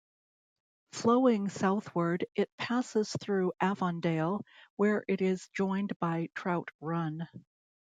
[0.93, 4.43] Flowing southward, it passes through Avondale,
[4.75, 7.29] where it is joined by Trout Run.